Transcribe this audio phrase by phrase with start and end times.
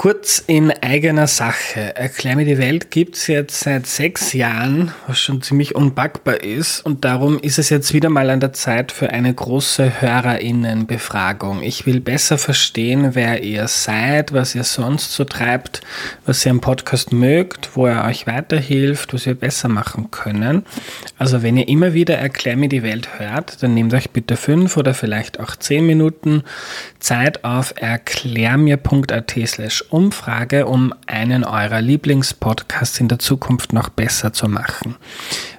[0.00, 1.94] Kurz in eigener Sache.
[1.94, 6.80] Erklär mir die Welt gibt's jetzt seit sechs Jahren, was schon ziemlich unpackbar ist.
[6.86, 11.62] Und darum ist es jetzt wieder mal an der Zeit für eine große Hörerinnenbefragung.
[11.62, 15.82] Ich will besser verstehen, wer ihr seid, was ihr sonst so treibt,
[16.24, 20.64] was ihr am Podcast mögt, wo er euch weiterhilft, was wir besser machen können.
[21.18, 24.78] Also wenn ihr immer wieder Erklär mir die Welt hört, dann nehmt euch bitte fünf
[24.78, 26.44] oder vielleicht auch zehn Minuten
[27.00, 34.48] Zeit auf erklärmir.at slash Umfrage, um einen eurer Lieblingspodcasts in der Zukunft noch besser zu
[34.48, 34.96] machen.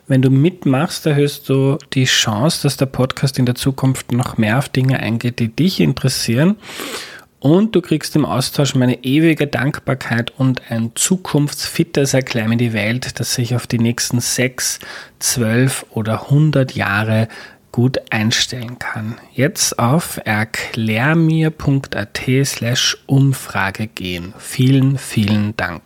[0.07, 4.57] Wenn du mitmachst, erhöhst du die Chance, dass der Podcast in der Zukunft noch mehr
[4.57, 6.57] auf Dinge eingeht, die dich interessieren.
[7.41, 13.19] Und du kriegst im Austausch meine ewige Dankbarkeit und ein zukunftsfittes Erklär mir die Welt,
[13.19, 14.79] das sich auf die nächsten sechs,
[15.17, 17.27] zwölf oder hundert Jahre
[17.71, 19.17] gut einstellen kann.
[19.33, 24.33] Jetzt auf erklärmir.at slash Umfrage gehen.
[24.37, 25.81] Vielen, vielen Dank.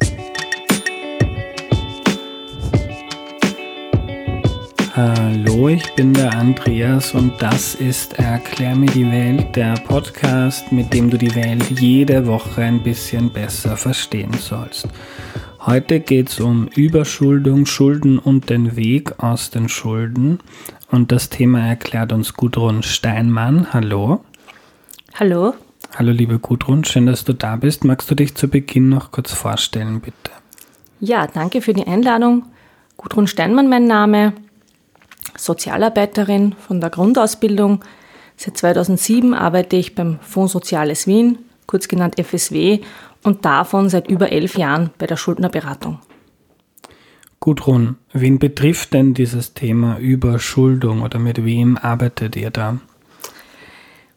[4.94, 10.94] Hallo, ich bin der Andreas und das ist Erklär mir die Welt, der Podcast, mit
[10.94, 14.90] dem du die Welt jede Woche ein bisschen besser verstehen sollst.
[15.62, 20.40] Heute geht es um Überschuldung, Schulden und den Weg aus den Schulden.
[20.92, 23.72] Und das Thema erklärt uns Gudrun Steinmann.
[23.72, 24.26] Hallo.
[25.14, 25.54] Hallo.
[25.96, 27.86] Hallo, liebe Gudrun, schön, dass du da bist.
[27.86, 30.32] Magst du dich zu Beginn noch kurz vorstellen, bitte?
[31.00, 32.44] Ja, danke für die Einladung.
[32.98, 34.34] Gudrun Steinmann, mein Name.
[35.38, 37.84] Sozialarbeiterin von der Grundausbildung.
[38.38, 42.80] Seit 2007 arbeite ich beim Fonds Soziales Wien, kurz genannt FSW,
[43.24, 46.00] und davon seit über elf Jahren bei der Schuldnerberatung.
[47.40, 52.78] Gudrun, wen betrifft denn dieses Thema Überschuldung oder mit wem arbeitet ihr da?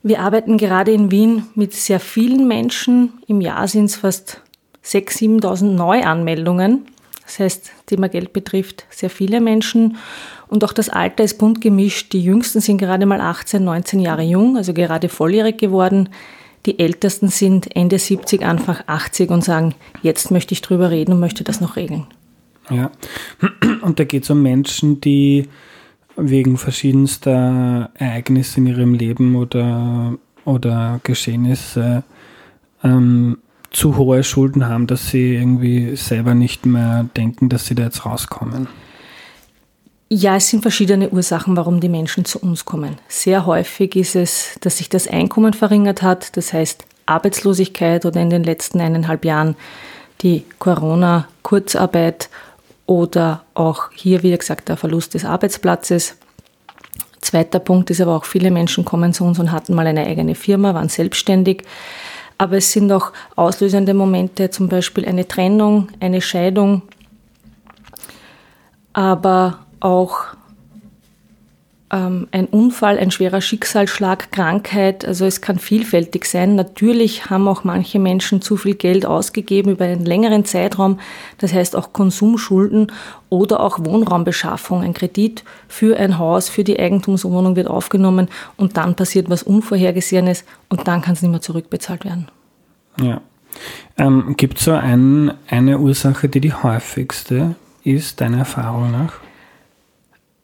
[0.02, 3.14] Wir arbeiten gerade in Wien mit sehr vielen Menschen.
[3.26, 4.42] Im Jahr sind es fast
[4.84, 6.84] 6.000, 7.000 Neuanmeldungen.
[7.22, 9.96] Das heißt, Thema Geld betrifft sehr viele Menschen.
[10.48, 12.12] Und auch das Alter ist bunt gemischt.
[12.12, 16.08] Die Jüngsten sind gerade mal 18, 19 Jahre jung, also gerade volljährig geworden.
[16.66, 21.20] Die Ältesten sind Ende 70, Anfang 80 und sagen, jetzt möchte ich drüber reden und
[21.20, 22.06] möchte das noch regeln.
[22.70, 22.90] Ja,
[23.82, 25.48] und da geht es um Menschen, die
[26.16, 32.04] wegen verschiedenster Ereignisse in ihrem Leben oder, oder Geschehnisse
[32.82, 33.38] ähm,
[33.70, 38.06] zu hohe Schulden haben, dass sie irgendwie selber nicht mehr denken, dass sie da jetzt
[38.06, 38.68] rauskommen.
[40.10, 42.98] Ja, es sind verschiedene Ursachen, warum die Menschen zu uns kommen.
[43.08, 48.30] Sehr häufig ist es, dass sich das Einkommen verringert hat, das heißt Arbeitslosigkeit oder in
[48.30, 49.56] den letzten eineinhalb Jahren
[50.20, 52.28] die Corona-Kurzarbeit
[52.86, 56.16] oder auch hier, wie gesagt, der Verlust des Arbeitsplatzes.
[57.20, 60.34] Zweiter Punkt ist aber auch, viele Menschen kommen zu uns und hatten mal eine eigene
[60.34, 61.62] Firma, waren selbstständig.
[62.36, 66.82] Aber es sind auch auslösende Momente, zum Beispiel eine Trennung, eine Scheidung,
[68.92, 70.34] aber auch
[71.94, 75.04] ähm, ein Unfall, ein schwerer Schicksalsschlag, Krankheit.
[75.04, 76.56] Also es kann vielfältig sein.
[76.56, 80.98] Natürlich haben auch manche Menschen zu viel Geld ausgegeben über einen längeren Zeitraum.
[81.38, 82.90] Das heißt auch Konsumschulden
[83.28, 84.82] oder auch Wohnraumbeschaffung.
[84.82, 90.44] Ein Kredit für ein Haus, für die Eigentumswohnung wird aufgenommen und dann passiert was Unvorhergesehenes
[90.70, 92.28] und dann kann es nicht mehr zurückbezahlt werden.
[93.00, 93.20] Ja.
[93.98, 99.12] Ähm, Gibt es so ein, eine Ursache, die die häufigste ist, deiner Erfahrung nach?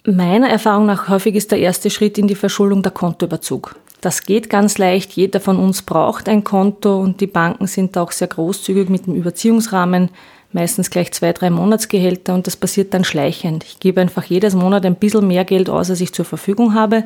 [0.07, 3.77] Meiner Erfahrung nach häufig ist der erste Schritt in die Verschuldung der Kontoüberzug.
[4.01, 5.13] Das geht ganz leicht.
[5.13, 9.15] Jeder von uns braucht ein Konto und die Banken sind auch sehr großzügig mit dem
[9.15, 10.09] Überziehungsrahmen,
[10.53, 13.65] meistens gleich zwei, drei Monatsgehälter und das passiert dann schleichend.
[13.65, 17.05] Ich gebe einfach jedes Monat ein bisschen mehr Geld aus, als ich zur Verfügung habe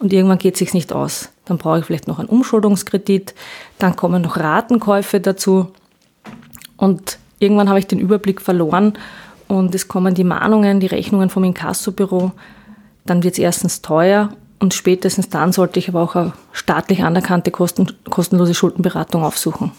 [0.00, 1.30] und irgendwann geht es sich nicht aus.
[1.44, 3.34] Dann brauche ich vielleicht noch einen Umschuldungskredit,
[3.78, 5.68] dann kommen noch Ratenkäufe dazu
[6.76, 8.94] und irgendwann habe ich den Überblick verloren
[9.48, 12.32] und es kommen die Mahnungen, die Rechnungen vom Inkassobüro.
[13.04, 17.50] Dann wird es erstens teuer Und spätestens dann sollte ich aber auch eine staatlich anerkannte
[17.50, 19.72] kosten, kostenlose Schuldenberatung aufsuchen.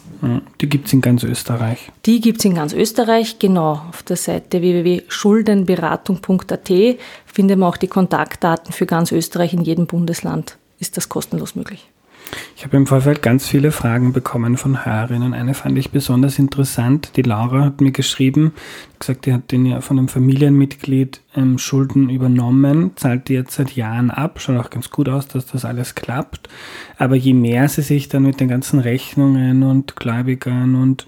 [0.62, 1.92] Die gibt es in ganz Österreich.
[2.06, 3.82] Die gibt es in ganz Österreich, genau.
[3.90, 6.72] Auf der Seite www.schuldenberatung.at
[7.26, 9.54] findet man auch die Kontaktdaten für ganz Österreich.
[9.54, 11.90] In jedem Bundesland ist das kostenlos möglich.
[12.56, 15.36] Ich habe im Vorfeld ganz viele Fragen bekommen von Hörerinnen.
[15.36, 17.12] Eine fand ich besonders interessant.
[17.16, 18.54] Die Laura hat mir geschrieben,
[18.98, 23.76] gesagt, die hat den ja von einem Familienmitglied ähm, Schulden übernommen, zahlt die jetzt seit
[23.76, 24.42] Jahren ab.
[24.42, 26.50] Schaut auch ganz gut aus, dass das alles klappt.
[26.98, 31.06] Aber je mehr sie sich dann mit den ganzen Rechnungen und Gläubigern und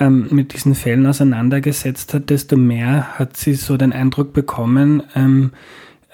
[0.00, 5.52] ähm, mit diesen Fällen auseinandergesetzt hat, desto mehr hat sie so den Eindruck bekommen, ähm,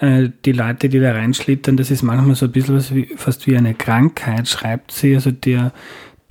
[0.00, 3.46] äh, die Leute, die da reinschlittern, das ist manchmal so ein bisschen was wie, fast
[3.46, 5.14] wie eine Krankheit, schreibt sie.
[5.14, 5.72] Also der,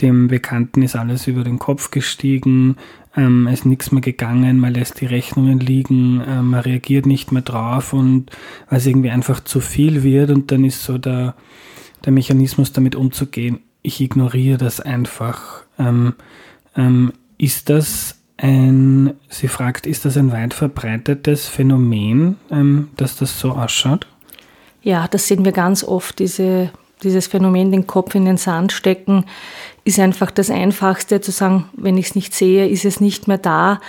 [0.02, 2.78] dem Bekannten ist alles über den Kopf gestiegen,
[3.16, 7.42] ähm, ist nichts mehr gegangen, man lässt die Rechnungen liegen, äh, man reagiert nicht mehr
[7.42, 8.32] drauf und
[8.70, 11.36] weil es irgendwie einfach zu viel wird und dann ist so der,
[12.06, 15.64] der Mechanismus damit umzugehen, ich ignoriere das einfach.
[15.80, 16.14] Ähm,
[16.76, 23.40] ähm, ist das ein, sie fragt, ist das ein weit verbreitetes Phänomen, ähm, dass das
[23.40, 24.08] so ausschaut?
[24.84, 26.70] Ja, das sehen wir ganz oft, diese,
[27.04, 29.26] dieses Phänomen, den Kopf in den Sand stecken,
[29.84, 33.38] ist einfach das Einfachste zu sagen, wenn ich es nicht sehe, ist es nicht mehr
[33.38, 33.80] da.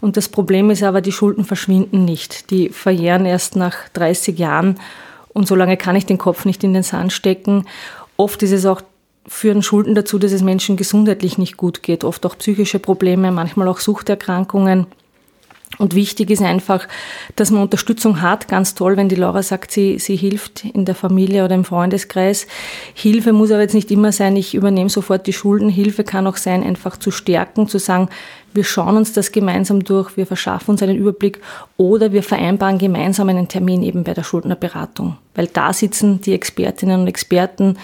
[0.00, 2.50] Und das Problem ist aber, die Schulden verschwinden nicht.
[2.50, 4.78] Die verjähren erst nach 30 Jahren
[5.36, 7.66] und so lange kann ich den Kopf nicht in den Sand stecken.
[8.16, 8.80] Oft ist es auch
[9.28, 13.68] führen Schulden dazu, dass es Menschen gesundheitlich nicht gut geht, oft auch psychische Probleme, manchmal
[13.68, 14.86] auch Suchterkrankungen.
[15.78, 16.86] Und wichtig ist einfach,
[17.34, 18.46] dass man Unterstützung hat.
[18.46, 22.46] Ganz toll, wenn die Laura sagt, sie, sie hilft in der Familie oder im Freundeskreis.
[22.94, 25.68] Hilfe muss aber jetzt nicht immer sein, ich übernehme sofort die Schulden.
[25.68, 28.08] Hilfe kann auch sein, einfach zu stärken, zu sagen,
[28.54, 31.40] wir schauen uns das gemeinsam durch, wir verschaffen uns einen Überblick
[31.76, 35.18] oder wir vereinbaren gemeinsam einen Termin eben bei der Schuldnerberatung.
[35.34, 37.76] Weil da sitzen die Expertinnen und Experten,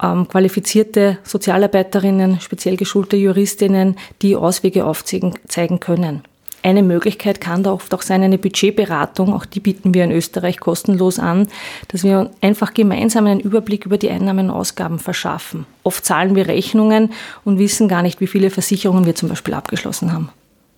[0.00, 6.22] ähm, qualifizierte Sozialarbeiterinnen, speziell geschulte Juristinnen, die Auswege aufzeigen können.
[6.64, 9.34] Eine Möglichkeit kann da oft auch sein, eine Budgetberatung.
[9.34, 11.48] Auch die bieten wir in Österreich kostenlos an,
[11.88, 15.66] dass wir einfach gemeinsam einen Überblick über die Einnahmen und Ausgaben verschaffen.
[15.82, 17.10] Oft zahlen wir Rechnungen
[17.44, 20.28] und wissen gar nicht, wie viele Versicherungen wir zum Beispiel abgeschlossen haben.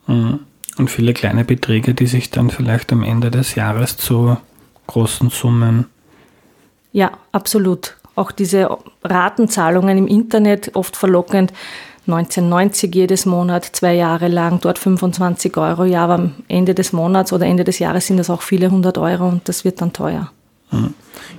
[0.06, 0.40] Mhm.
[0.78, 4.38] Und viele kleine Beträge, die sich dann vielleicht am Ende des Jahres zu
[4.86, 5.86] großen Summen.
[6.92, 8.68] Ja, absolut auch diese
[9.02, 11.52] Ratenzahlungen im Internet oft verlockend.
[12.06, 15.84] 1990 jedes Monat, zwei Jahre lang, dort 25 Euro.
[15.84, 18.98] Ja, aber am Ende des Monats oder Ende des Jahres sind das auch viele hundert
[18.98, 20.30] Euro und das wird dann teuer.
[20.68, 20.92] Hm.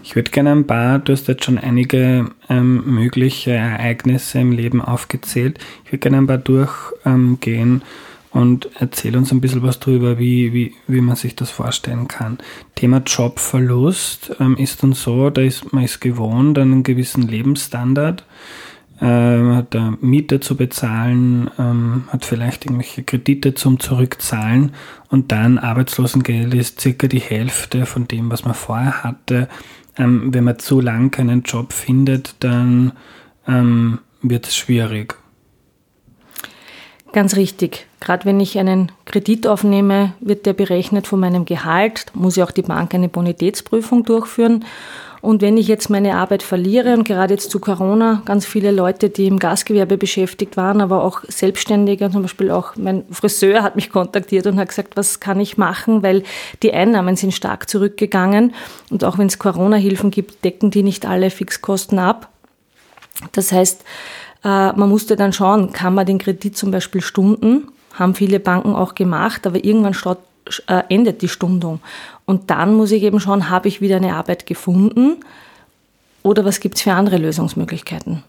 [0.04, 4.82] Ich würde gerne ein paar, du hast jetzt schon einige ähm, mögliche Ereignisse im Leben
[4.82, 5.60] aufgezählt.
[5.84, 7.42] Ich würde gerne ein paar durchgehen.
[7.46, 7.82] Ähm,
[8.36, 12.38] und erzähl uns ein bisschen was darüber, wie, wie, wie man sich das vorstellen kann.
[12.76, 18.26] Thema Jobverlust ähm, ist dann so, da ist man ist gewohnt an einen gewissen Lebensstandard,
[19.00, 24.74] äh, hat eine Miete zu bezahlen, ähm, hat vielleicht irgendwelche Kredite zum Zurückzahlen
[25.08, 29.48] und dann Arbeitslosengeld ist circa die Hälfte von dem, was man vorher hatte.
[29.98, 32.92] Ähm, wenn man zu lang keinen Job findet, dann
[33.48, 35.16] ähm, wird es schwierig.
[37.16, 37.88] Ganz richtig.
[38.02, 42.08] Gerade wenn ich einen Kredit aufnehme, wird der berechnet von meinem Gehalt.
[42.08, 44.66] Da muss ja auch die Bank eine Bonitätsprüfung durchführen.
[45.22, 49.10] Und wenn ich jetzt meine Arbeit verliere, und gerade jetzt zu Corona, ganz viele Leute,
[49.10, 53.92] die im Gastgewerbe beschäftigt waren, aber auch Selbstständige, zum Beispiel auch mein Friseur hat mich
[53.92, 56.24] kontaktiert und hat gesagt, was kann ich machen, weil
[56.64, 58.54] die Einnahmen sind stark zurückgegangen.
[58.90, 62.28] Und auch wenn es Corona-Hilfen gibt, decken die nicht alle Fixkosten ab.
[63.32, 63.86] Das heißt,
[64.46, 68.76] äh, man musste dann schauen, kann man den Kredit zum Beispiel stunden, haben viele Banken
[68.76, 70.20] auch gemacht, aber irgendwann statt,
[70.68, 71.80] äh, endet die Stundung.
[72.26, 75.18] Und dann muss ich eben schauen, habe ich wieder eine Arbeit gefunden
[76.22, 78.24] oder was gibt es für andere Lösungsmöglichkeiten.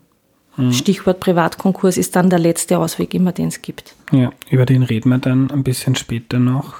[0.56, 0.72] Mhm.
[0.72, 3.94] Stichwort Privatkonkurs ist dann der letzte Ausweg immer, den es gibt.
[4.10, 6.76] Ja, über den reden wir dann ein bisschen später noch.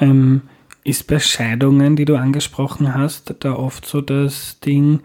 [0.00, 0.42] Ähm,
[0.84, 5.00] ist bei Scheidungen, die du angesprochen hast, da oft so das Ding,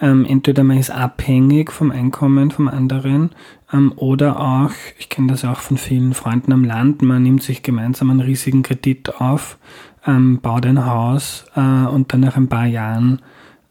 [0.00, 3.30] ähm, entweder man ist abhängig vom Einkommen vom anderen
[3.72, 7.62] ähm, oder auch, ich kenne das auch von vielen Freunden am Land, man nimmt sich
[7.62, 9.58] gemeinsam einen riesigen Kredit auf,
[10.06, 13.22] ähm, baut ein Haus äh, und dann nach ein paar Jahren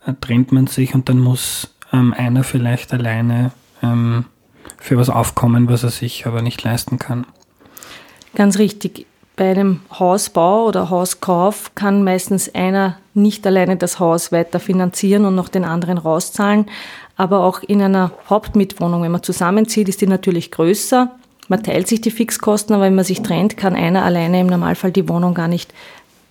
[0.06, 3.52] äh, trennt man sich und dann muss ähm, einer vielleicht alleine
[3.82, 4.26] ähm,
[4.78, 7.26] für was aufkommen, was er sich aber nicht leisten kann.
[8.36, 14.60] Ganz richtig bei einem Hausbau oder Hauskauf kann meistens einer nicht alleine das Haus weiter
[14.60, 16.66] finanzieren und noch den anderen rauszahlen.
[17.16, 21.12] Aber auch in einer Hauptmietwohnung, wenn man zusammenzieht, ist die natürlich größer.
[21.48, 24.92] Man teilt sich die Fixkosten, aber wenn man sich trennt, kann einer alleine im Normalfall
[24.92, 25.74] die Wohnung gar nicht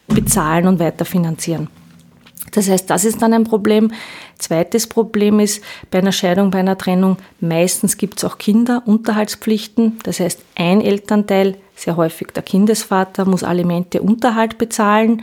[0.09, 1.69] bezahlen und weiter finanzieren.
[2.51, 3.93] Das heißt, das ist dann ein Problem.
[4.39, 9.99] Zweites Problem ist bei einer Scheidung, bei einer Trennung, meistens gibt es auch Kinder, Unterhaltspflichten.
[10.03, 15.23] Das heißt, ein Elternteil, sehr häufig der Kindesvater, muss Alimente, Unterhalt bezahlen.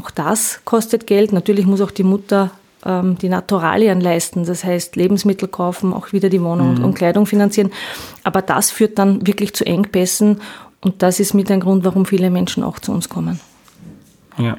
[0.00, 1.32] Auch das kostet Geld.
[1.32, 2.50] Natürlich muss auch die Mutter
[2.84, 6.84] ähm, die Naturalien leisten, das heißt Lebensmittel kaufen, auch wieder die Wohnung mhm.
[6.84, 7.70] und Kleidung finanzieren.
[8.24, 10.40] Aber das führt dann wirklich zu Engpässen
[10.80, 13.38] und das ist mit ein Grund, warum viele Menschen auch zu uns kommen.
[14.38, 14.56] Ja.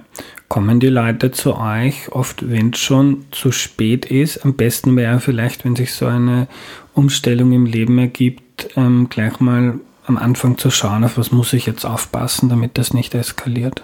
[0.49, 4.45] Kommen die Leute zu euch oft, wenn es schon zu spät ist?
[4.45, 6.47] Am besten wäre vielleicht, wenn sich so eine
[6.93, 11.65] Umstellung im Leben ergibt, ähm, gleich mal am Anfang zu schauen, auf was muss ich
[11.65, 13.83] jetzt aufpassen, damit das nicht eskaliert.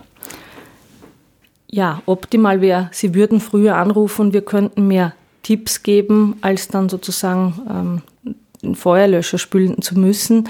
[1.77, 6.89] Ja, optimal wäre, Sie würden früher anrufen und wir könnten mehr Tipps geben, als dann
[6.89, 10.49] sozusagen ähm, den Feuerlöscher spülen zu müssen.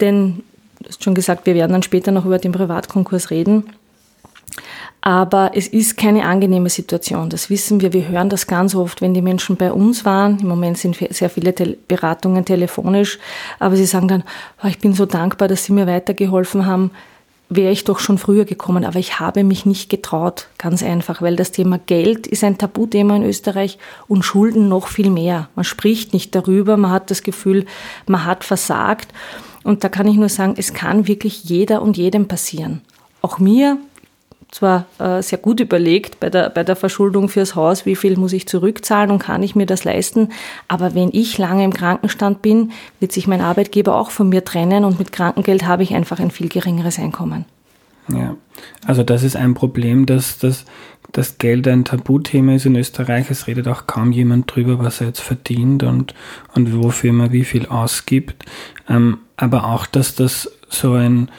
[0.00, 0.42] Denn,
[0.80, 3.70] du hast schon gesagt, wir werden dann später noch über den Privatkonkurs reden.
[5.00, 7.30] Aber es ist keine angenehme Situation.
[7.30, 7.92] Das wissen wir.
[7.92, 10.40] Wir hören das ganz oft, wenn die Menschen bei uns waren.
[10.40, 13.20] Im Moment sind sehr viele Beratungen telefonisch.
[13.60, 14.24] Aber sie sagen dann,
[14.64, 16.90] oh, ich bin so dankbar, dass Sie mir weitergeholfen haben.
[17.54, 18.84] Wäre ich doch schon früher gekommen.
[18.84, 20.48] Aber ich habe mich nicht getraut.
[20.56, 23.78] Ganz einfach, weil das Thema Geld ist ein Tabuthema in Österreich
[24.08, 25.50] und Schulden noch viel mehr.
[25.54, 26.78] Man spricht nicht darüber.
[26.78, 27.66] Man hat das Gefühl,
[28.06, 29.12] man hat versagt.
[29.64, 32.80] Und da kann ich nur sagen, es kann wirklich jeder und jedem passieren.
[33.20, 33.76] Auch mir,
[34.52, 38.34] zwar äh, sehr gut überlegt bei der, bei der Verschuldung fürs Haus, wie viel muss
[38.34, 40.28] ich zurückzahlen und kann ich mir das leisten.
[40.68, 44.84] Aber wenn ich lange im Krankenstand bin, wird sich mein Arbeitgeber auch von mir trennen
[44.84, 47.46] und mit Krankengeld habe ich einfach ein viel geringeres Einkommen.
[48.08, 48.36] Ja,
[48.86, 50.66] also das ist ein Problem, dass das,
[51.12, 53.30] das Geld ein Tabuthema ist in Österreich.
[53.30, 56.14] Es redet auch kaum jemand drüber, was er jetzt verdient und,
[56.54, 58.44] und wofür man wie viel ausgibt.
[58.86, 61.30] Ähm, aber auch, dass das so ein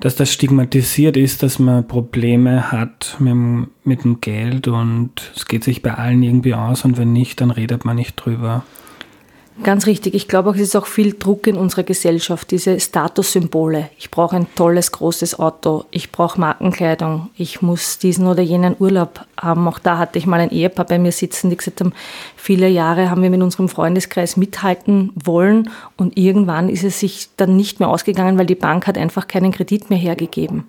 [0.00, 5.64] dass das stigmatisiert ist, dass man Probleme hat mit, mit dem Geld und es geht
[5.64, 8.64] sich bei allen irgendwie aus und wenn nicht, dann redet man nicht drüber.
[9.64, 10.14] Ganz richtig.
[10.14, 13.90] Ich glaube es ist auch viel Druck in unserer Gesellschaft, diese Statussymbole.
[13.98, 15.84] Ich brauche ein tolles, großes Auto.
[15.90, 17.30] Ich brauche Markenkleidung.
[17.36, 19.66] Ich muss diesen oder jenen Urlaub haben.
[19.66, 21.92] Auch da hatte ich mal ein Ehepaar bei mir sitzen, die gesagt haben,
[22.36, 27.56] viele Jahre haben wir mit unserem Freundeskreis mithalten wollen und irgendwann ist es sich dann
[27.56, 30.66] nicht mehr ausgegangen, weil die Bank hat einfach keinen Kredit mehr hergegeben.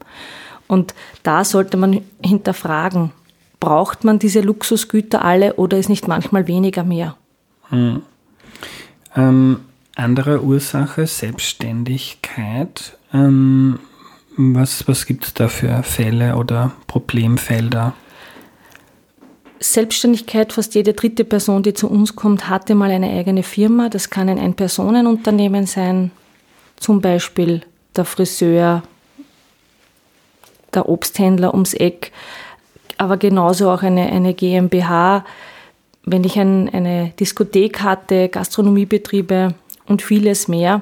[0.67, 3.11] Und da sollte man hinterfragen,
[3.59, 7.15] braucht man diese Luxusgüter alle oder ist nicht manchmal weniger mehr?
[7.69, 8.01] Hm.
[9.15, 9.61] Ähm,
[9.95, 12.97] andere Ursache, Selbstständigkeit.
[13.13, 13.79] Ähm,
[14.37, 17.93] was was gibt es da für Fälle oder Problemfelder?
[19.59, 23.89] Selbstständigkeit, fast jede dritte Person, die zu uns kommt, hatte mal eine eigene Firma.
[23.89, 26.11] Das kann ein Ein-Personen-Unternehmen sein,
[26.77, 27.61] zum Beispiel
[27.95, 28.83] der Friseur,
[30.73, 32.13] der Obsthändler ums Eck,
[32.97, 35.25] aber genauso auch eine, eine GmbH,
[36.11, 39.53] wenn ich ein, eine Diskothek hatte, Gastronomiebetriebe
[39.87, 40.81] und vieles mehr.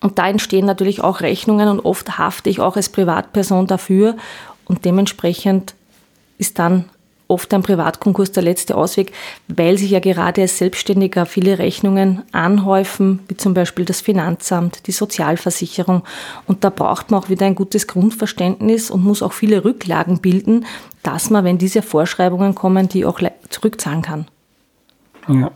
[0.00, 4.16] Und da entstehen natürlich auch Rechnungen und oft hafte ich auch als Privatperson dafür
[4.64, 5.74] und dementsprechend
[6.38, 6.84] ist dann
[7.28, 9.12] oft ein Privatkonkurs der letzte Ausweg,
[9.46, 14.92] weil sich ja gerade als Selbstständiger viele Rechnungen anhäufen, wie zum Beispiel das Finanzamt, die
[14.92, 16.02] Sozialversicherung.
[16.46, 20.64] Und da braucht man auch wieder ein gutes Grundverständnis und muss auch viele Rücklagen bilden,
[21.02, 23.20] dass man, wenn diese Vorschreibungen kommen, die auch
[23.50, 24.26] zurückzahlen kann.
[25.28, 25.50] Ja.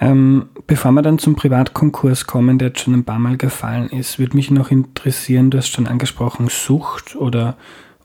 [0.00, 4.18] Ähm, bevor wir dann zum Privatkonkurs kommen, der jetzt schon ein paar Mal gefallen ist,
[4.18, 7.56] würde mich noch interessieren, du hast schon angesprochen, Sucht oder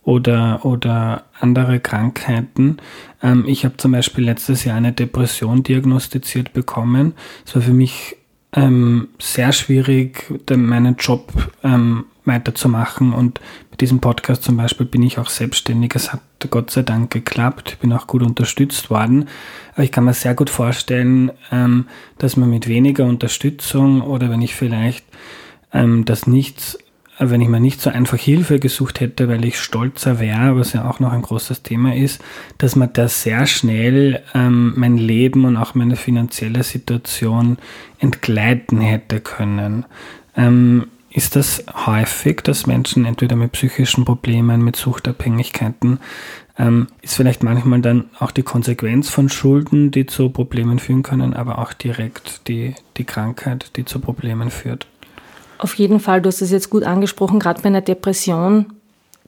[0.04, 2.78] oder, oder andere Krankheiten.
[3.22, 7.14] Ähm, ich habe zum Beispiel letztes Jahr eine Depression diagnostiziert bekommen.
[7.46, 8.18] Es war für mich
[8.54, 11.32] ähm, sehr schwierig, meinen Job
[11.64, 13.42] ähm, weiterzumachen und
[13.72, 15.94] mit diesem Podcast zum Beispiel bin ich auch selbstständig.
[15.96, 19.28] Es hat Gott sei Dank geklappt, ich bin auch gut unterstützt worden.
[19.74, 24.42] Aber ich kann mir sehr gut vorstellen, ähm, dass man mit weniger Unterstützung oder wenn
[24.42, 25.06] ich vielleicht
[25.74, 26.78] ähm, das nicht
[27.30, 30.90] wenn ich mir nicht so einfach Hilfe gesucht hätte, weil ich stolzer wäre, was ja
[30.90, 32.22] auch noch ein großes Thema ist,
[32.58, 37.58] dass man da sehr schnell ähm, mein Leben und auch meine finanzielle Situation
[38.00, 39.86] entgleiten hätte können.
[40.36, 46.00] Ähm, ist das häufig, dass Menschen entweder mit psychischen Problemen, mit Suchtabhängigkeiten,
[46.58, 51.34] ähm, ist vielleicht manchmal dann auch die Konsequenz von Schulden, die zu Problemen führen können,
[51.34, 54.88] aber auch direkt die, die Krankheit, die zu Problemen führt?
[55.64, 58.66] Auf jeden Fall, du hast es jetzt gut angesprochen, gerade bei einer Depression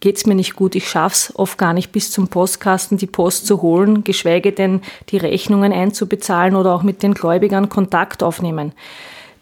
[0.02, 0.76] geht es mir nicht gut.
[0.76, 4.82] Ich schaffe es oft gar nicht bis zum Postkasten die Post zu holen, geschweige denn
[5.08, 8.74] die Rechnungen einzubezahlen oder auch mit den Gläubigern Kontakt aufnehmen.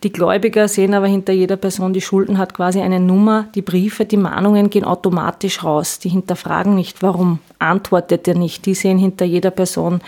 [0.04, 3.48] Die Gläubiger sehen aber hinter jeder Person, die Schulden hat, quasi eine Nummer.
[3.56, 5.98] Die Briefe, die Mahnungen gehen automatisch raus.
[5.98, 8.68] Die hinterfragen nicht, warum antwortet er nicht.
[8.68, 10.02] Die sehen hinter jeder Person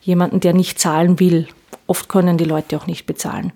[0.00, 1.48] jemanden, der nicht zahlen will.
[1.88, 3.50] Oft können die Leute auch nicht bezahlen.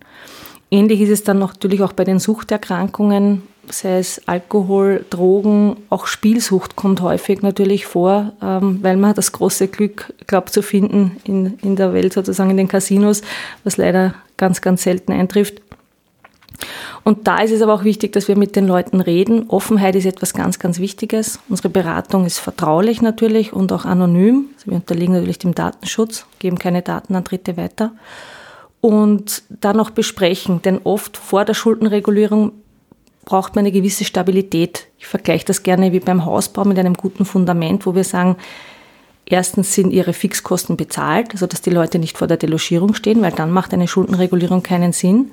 [0.74, 6.74] Ähnlich ist es dann natürlich auch bei den Suchterkrankungen, sei es Alkohol, Drogen, auch Spielsucht
[6.74, 11.76] kommt häufig natürlich vor, ähm, weil man das große Glück glaubt zu finden in, in
[11.76, 13.22] der Welt, sozusagen in den Casinos,
[13.62, 15.62] was leider ganz, ganz selten eintrifft.
[17.04, 19.48] Und da ist es aber auch wichtig, dass wir mit den Leuten reden.
[19.50, 21.38] Offenheit ist etwas ganz, ganz Wichtiges.
[21.48, 24.46] Unsere Beratung ist vertraulich natürlich und auch anonym.
[24.56, 27.92] Also wir unterliegen natürlich dem Datenschutz, geben keine Daten an Dritte weiter.
[28.84, 32.52] Und dann noch besprechen, denn oft vor der Schuldenregulierung
[33.24, 34.88] braucht man eine gewisse Stabilität.
[34.98, 38.36] Ich vergleiche das gerne wie beim Hausbau mit einem guten Fundament, wo wir sagen,
[39.24, 43.32] erstens sind ihre Fixkosten bezahlt, also dass die Leute nicht vor der Delogierung stehen, weil
[43.32, 45.30] dann macht eine Schuldenregulierung keinen Sinn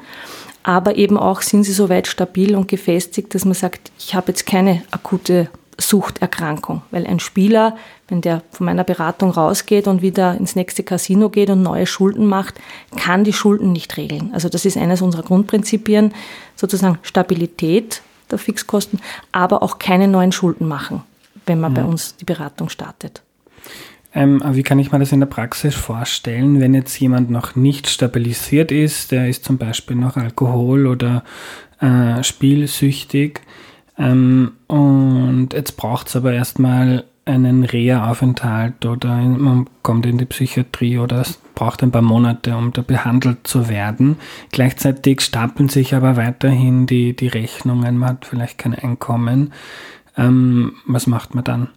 [0.63, 4.27] aber eben auch sind sie so weit stabil und gefestigt, dass man sagt, ich habe
[4.27, 5.49] jetzt keine akute
[5.81, 7.75] Suchterkrankung, weil ein Spieler,
[8.07, 12.25] wenn der von meiner Beratung rausgeht und wieder ins nächste Casino geht und neue Schulden
[12.25, 12.55] macht,
[12.97, 14.31] kann die Schulden nicht regeln.
[14.33, 16.13] Also das ist eines unserer Grundprinzipien,
[16.55, 18.99] sozusagen Stabilität der Fixkosten,
[19.31, 21.03] aber auch keine neuen Schulden machen,
[21.45, 21.75] wenn man mhm.
[21.75, 23.21] bei uns die Beratung startet.
[24.13, 27.89] Ähm, wie kann ich mir das in der Praxis vorstellen, wenn jetzt jemand noch nicht
[27.89, 31.23] stabilisiert ist, der ist zum Beispiel noch Alkohol- oder
[31.79, 33.41] äh, spielsüchtig
[34.01, 40.97] ähm, und jetzt braucht es aber erstmal einen Reha-Aufenthalt oder man kommt in die Psychiatrie
[40.97, 44.17] oder es braucht ein paar Monate, um da behandelt zu werden.
[44.51, 49.53] Gleichzeitig stapeln sich aber weiterhin die, die Rechnungen, man hat vielleicht kein Einkommen.
[50.17, 51.69] Ähm, was macht man dann?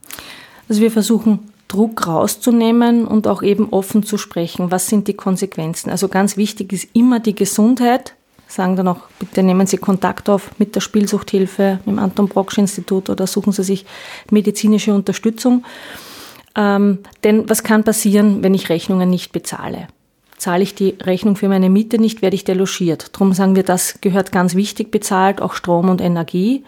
[0.69, 4.71] Also wir versuchen Druck rauszunehmen und auch eben offen zu sprechen.
[4.71, 5.90] Was sind die Konsequenzen?
[5.90, 8.14] Also ganz wichtig ist immer die Gesundheit.
[8.55, 12.59] Sagen dann auch, bitte nehmen Sie Kontakt auf mit der Spielsuchthilfe, mit dem Anton Brocksch
[12.59, 13.85] Institut oder suchen Sie sich
[14.31, 15.65] medizinische Unterstützung.
[16.55, 19.89] Ähm, denn was kann passieren, wenn ich Rechnungen nicht bezahle?
[20.39, 23.11] Zahle ich die Rechnung für meine Miete nicht, werde ich delogiert.
[23.15, 26.63] Darum sagen wir, das gehört ganz wichtig bezahlt, auch Strom und Energie.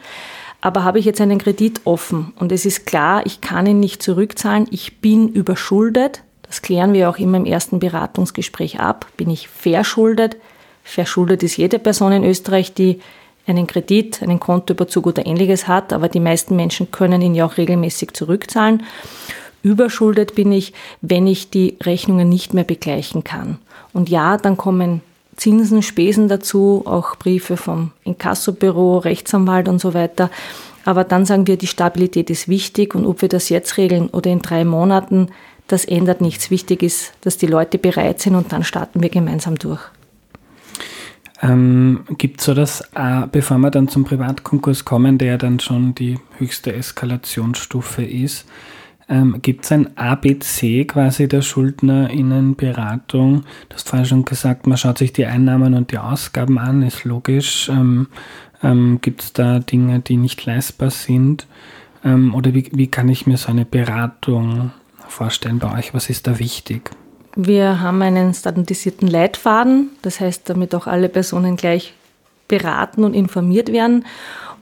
[0.61, 4.03] Aber habe ich jetzt einen Kredit offen und es ist klar, ich kann ihn nicht
[4.03, 9.47] zurückzahlen, ich bin überschuldet, das klären wir auch immer im ersten Beratungsgespräch ab, bin ich
[9.47, 10.37] verschuldet.
[10.89, 13.01] Verschuldet ist jede Person in Österreich, die
[13.45, 17.57] einen Kredit, einen Kontoüberzug oder ähnliches hat, aber die meisten Menschen können ihn ja auch
[17.57, 18.85] regelmäßig zurückzahlen.
[19.63, 23.59] Überschuldet bin ich, wenn ich die Rechnungen nicht mehr begleichen kann.
[23.93, 25.01] Und ja, dann kommen
[25.35, 30.31] Zinsen, Spesen dazu, auch Briefe vom Inkassobüro, Rechtsanwalt und so weiter.
[30.85, 34.31] Aber dann sagen wir, die Stabilität ist wichtig und ob wir das jetzt regeln oder
[34.31, 35.29] in drei Monaten,
[35.67, 36.53] das ändert nichts.
[36.53, 39.81] Wichtig ist, dass die Leute bereit sind und dann starten wir gemeinsam durch.
[41.43, 46.19] Ähm, Gibt so das, äh, bevor wir dann zum Privatkonkurs kommen, der dann schon die
[46.39, 48.47] höchste Eskalationsstufe ist,
[49.09, 53.43] ähm, Gibt es ein ABC quasi der Schuldnerinnenberatung?
[53.69, 57.05] Du hast vorhin schon gesagt, man schaut sich die Einnahmen und die Ausgaben an, ist
[57.05, 57.69] logisch.
[57.69, 58.09] Ähm,
[58.63, 61.47] ähm, Gibt es da Dinge, die nicht leistbar sind?
[62.05, 64.73] Ähm, oder wie, wie kann ich mir so eine Beratung
[65.09, 65.95] vorstellen bei euch?
[65.95, 66.91] Was ist da wichtig?
[67.37, 71.93] Wir haben einen standardisierten Leitfaden, das heißt, damit auch alle Personen gleich
[72.49, 74.07] beraten und informiert werden.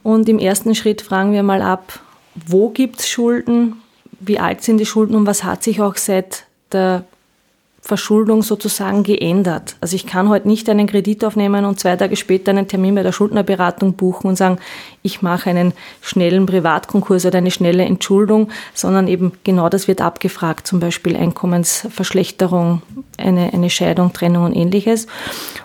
[0.03, 1.99] Und im ersten Schritt fragen wir mal ab,
[2.35, 3.77] wo gibt es Schulden,
[4.19, 7.05] wie alt sind die Schulden und was hat sich auch seit der
[7.85, 9.75] Verschuldung sozusagen geändert.
[9.79, 13.03] Also ich kann heute nicht einen Kredit aufnehmen und zwei Tage später einen Termin bei
[13.03, 14.57] der Schuldnerberatung buchen und sagen,
[15.03, 15.71] ich mache einen
[16.01, 22.81] schnellen Privatkonkurs oder eine schnelle Entschuldung, sondern eben genau das wird abgefragt, zum Beispiel Einkommensverschlechterung,
[23.19, 25.05] eine, eine Scheidung, Trennung und ähnliches.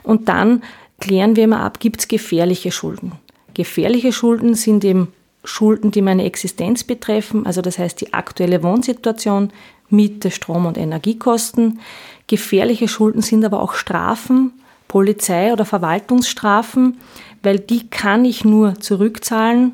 [0.03, 0.63] Und dann
[1.01, 3.13] klären wir immer ab, gibt es gefährliche Schulden.
[3.55, 5.09] Gefährliche Schulden sind eben
[5.43, 9.53] Schulden, die meine Existenz betreffen, also das heißt die aktuelle Wohnsituation,
[9.91, 11.81] Miete, Strom- und Energiekosten.
[12.27, 14.53] Gefährliche Schulden sind aber auch Strafen,
[14.89, 16.99] Polizei- oder Verwaltungsstrafen,
[17.43, 19.73] weil die kann ich nur zurückzahlen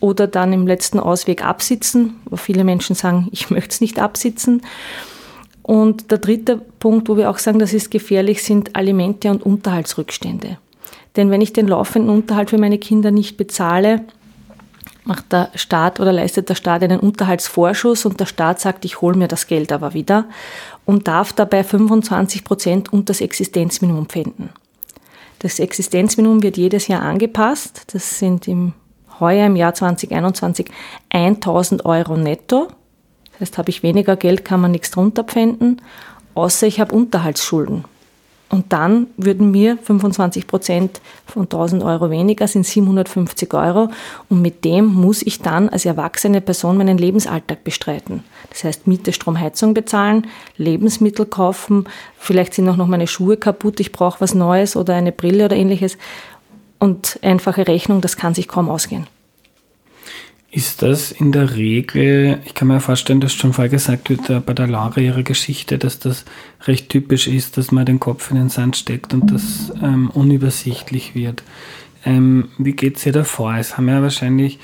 [0.00, 4.62] oder dann im letzten Ausweg absitzen, wo viele Menschen sagen, ich möchte es nicht absitzen.
[5.62, 10.58] Und der dritte Punkt, wo wir auch sagen, das ist gefährlich, sind Alimente und Unterhaltsrückstände.
[11.16, 14.04] Denn wenn ich den laufenden Unterhalt für meine Kinder nicht bezahle,
[15.06, 19.16] macht der Staat oder leistet der Staat einen Unterhaltsvorschuss und der Staat sagt, ich hole
[19.16, 20.26] mir das Geld aber wieder
[20.84, 24.50] und darf dabei 25 Prozent unter das Existenzminimum pfänden.
[25.38, 27.84] Das Existenzminimum wird jedes Jahr angepasst.
[27.92, 28.72] Das sind im
[29.20, 30.66] heuer im Jahr 2021
[31.10, 32.68] 1000 Euro netto.
[33.32, 35.82] Das heißt, habe ich weniger Geld, kann man nichts drunter pfänden,
[36.34, 37.84] außer ich habe Unterhaltsschulden.
[38.48, 43.88] Und dann würden mir 25 Prozent von 1000 Euro weniger, sind 750 Euro.
[44.28, 48.22] Und mit dem muss ich dann als erwachsene Person meinen Lebensalltag bestreiten.
[48.50, 51.86] Das heißt, Miete, Strom, Heizung bezahlen, Lebensmittel kaufen,
[52.18, 55.56] vielleicht sind auch noch meine Schuhe kaputt, ich brauche was Neues oder eine Brille oder
[55.56, 55.98] ähnliches.
[56.78, 59.06] Und einfache Rechnung, das kann sich kaum ausgehen.
[60.56, 64.40] Ist das in der Regel, ich kann mir vorstellen, dass schon vorher gesagt wird äh,
[64.40, 66.24] bei der Laura ihrer Geschichte, dass das
[66.66, 71.14] recht typisch ist, dass man den Kopf in den Sand steckt und das ähm, unübersichtlich
[71.14, 71.42] wird.
[72.06, 73.54] Ähm, wie geht es ihr davor?
[73.56, 74.58] Es haben ja wahrscheinlich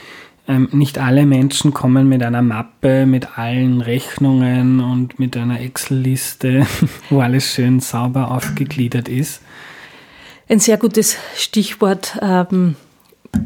[0.49, 6.67] ähm, nicht alle Menschen kommen mit einer Mappe mit allen Rechnungen und mit einer Excel-Liste,
[7.11, 9.43] wo alles schön sauber aufgegliedert ist.
[10.49, 12.19] Ein sehr gutes Stichwort.
[12.23, 12.77] Ähm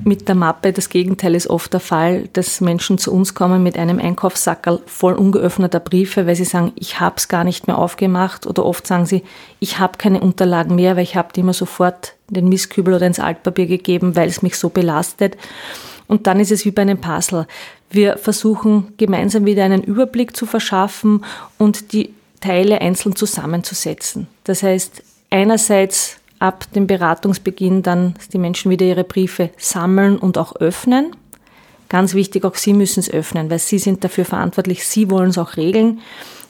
[0.04, 0.72] mit der Mappe.
[0.72, 5.14] Das Gegenteil ist oft der Fall, dass Menschen zu uns kommen mit einem Einkaufssackerl voll
[5.14, 8.46] ungeöffneter Briefe, weil sie sagen, ich habe es gar nicht mehr aufgemacht.
[8.46, 9.22] Oder oft sagen sie,
[9.60, 13.06] ich habe keine Unterlagen mehr, weil ich habe die immer sofort in den Mistkübel oder
[13.06, 15.36] ins Altpapier gegeben, weil es mich so belastet.
[16.08, 17.46] Und dann ist es wie bei einem Puzzle.
[17.90, 21.24] Wir versuchen gemeinsam wieder einen Überblick zu verschaffen
[21.58, 24.28] und die Teile einzeln zusammenzusetzen.
[24.44, 30.56] Das heißt, einerseits ab dem Beratungsbeginn dann die Menschen wieder ihre Briefe sammeln und auch
[30.56, 31.12] öffnen.
[31.88, 35.38] Ganz wichtig, auch Sie müssen es öffnen, weil Sie sind dafür verantwortlich, Sie wollen es
[35.38, 36.00] auch regeln.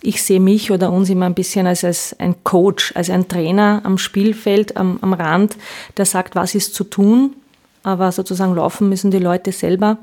[0.02, 3.80] Ich sehe mich oder uns immer ein bisschen als, als ein Coach, als ein Trainer
[3.84, 5.56] am Spielfeld, am, am Rand,
[5.96, 7.34] der sagt, was ist zu tun,
[7.82, 9.98] aber sozusagen laufen müssen die Leute selber.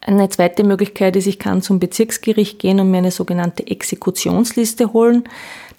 [0.00, 5.24] Eine zweite Möglichkeit ist, ich kann zum Bezirksgericht gehen und mir eine sogenannte Exekutionsliste holen.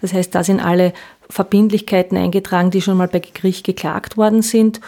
[0.01, 0.93] Das heißt, da sind alle
[1.29, 4.81] Verbindlichkeiten eingetragen, die schon mal bei Gericht geklagt worden sind.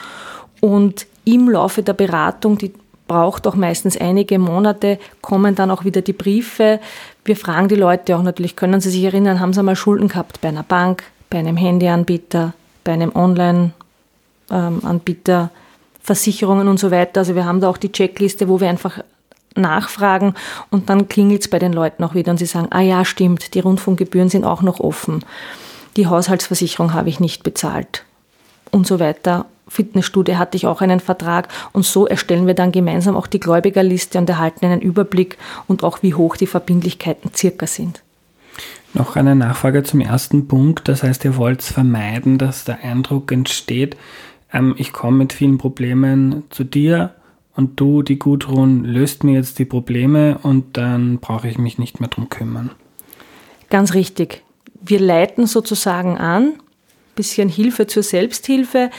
[0.60, 2.74] Und im Laufe der Beratung, die
[3.08, 6.80] braucht auch meistens einige Monate, kommen dann auch wieder die Briefe.
[7.26, 10.42] Wir fragen die Leute auch natürlich, können sie sich erinnern, haben sie mal Schulden gehabt
[10.42, 12.54] bei einer Bank, bei einem Handyanbieter,
[12.84, 15.52] bei einem Online-Anbieter,
[16.02, 17.22] Versicherungen und so weiter.
[17.22, 19.00] Also wir haben da auch die Checkliste, wo wir einfach
[19.56, 20.34] nachfragen
[20.70, 23.54] und dann klingelt es bei den Leuten auch wieder und sie sagen, ah ja, stimmt,
[23.54, 25.26] die Rundfunkgebühren sind auch noch offen
[25.98, 28.04] die Haushaltsversicherung habe ich nicht bezahlt
[28.72, 29.46] und so weiter.
[29.68, 34.18] Fitnessstudio hatte ich auch einen Vertrag und so erstellen wir dann gemeinsam auch die Gläubigerliste
[34.18, 35.38] und erhalten einen Überblick
[35.68, 38.02] und auch wie hoch die Verbindlichkeiten circa sind.
[38.94, 40.90] Noch eine Nachfrage zum ersten Punkt.
[40.90, 43.96] Das heißt, ihr wollt vermeiden, dass der Eindruck entsteht,
[44.54, 47.14] ähm, ich komme mit vielen Problemen zu dir
[47.56, 52.00] und du, die Gudrun, löst mir jetzt die Probleme und dann brauche ich mich nicht
[52.00, 52.72] mehr drum kümmern.
[53.70, 54.44] Ganz richtig
[54.82, 56.54] wir leiten sozusagen an,
[57.16, 58.90] bisschen Hilfe zur Selbsthilfe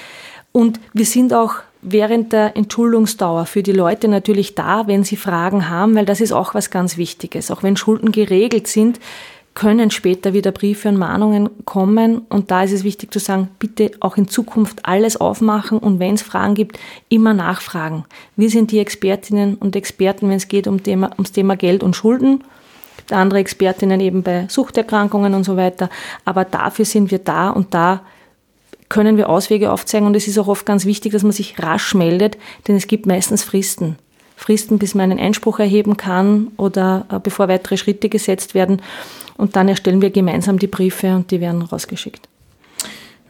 [0.52, 5.68] und wir sind auch während der Entschuldungsdauer für die Leute natürlich da, wenn sie Fragen
[5.68, 7.50] haben, weil das ist auch was ganz Wichtiges.
[7.50, 9.00] Auch wenn Schulden geregelt sind,
[9.54, 12.22] können später wieder Briefe und Mahnungen kommen.
[12.28, 16.14] Und da ist es wichtig zu sagen, bitte auch in Zukunft alles aufmachen und wenn
[16.14, 18.04] es Fragen gibt, immer nachfragen.
[18.36, 21.94] Wir sind die Expertinnen und Experten, wenn es geht um Thema, ums Thema Geld und
[21.94, 22.42] Schulden
[23.10, 25.90] andere Expertinnen eben bei Suchterkrankungen und so weiter.
[26.24, 28.02] Aber dafür sind wir da und da
[28.88, 30.06] können wir Auswege aufzeigen.
[30.06, 32.38] Und es ist auch oft ganz wichtig, dass man sich rasch meldet,
[32.68, 33.96] denn es gibt meistens Fristen.
[34.36, 38.82] Fristen, bis man einen Einspruch erheben kann oder äh, bevor weitere Schritte gesetzt werden.
[39.36, 42.28] Und dann erstellen wir gemeinsam die Briefe und die werden rausgeschickt.